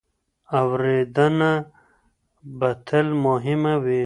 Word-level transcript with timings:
اورېدنه 0.59 1.51
به 2.57 2.69
تل 2.87 3.07
مهمه 3.25 3.73
وي. 3.83 3.99